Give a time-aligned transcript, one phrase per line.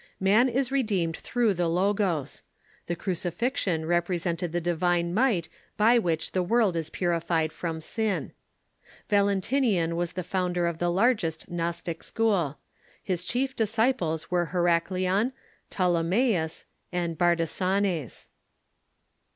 [0.19, 2.41] Man is redeemed through the Logos.
[2.87, 8.31] The crucifixion represented the divine might by which the world is purified from sin.
[9.09, 12.57] Valentinian was the founder of the largest Gnostic school.
[13.03, 15.33] His chief disciples were Herac leon,
[15.69, 18.27] Ptolemaeus, and Bardesanes.